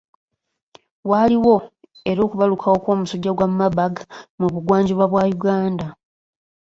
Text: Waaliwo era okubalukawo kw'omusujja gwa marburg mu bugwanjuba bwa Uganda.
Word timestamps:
Waaliwo 1.09 1.55
era 2.09 2.19
okubalukawo 2.23 2.75
kw'omusujja 2.83 3.31
gwa 3.33 3.47
marburg 3.57 3.95
mu 4.39 4.47
bugwanjuba 4.53 5.05
bwa 5.11 5.23
Uganda. 5.35 5.87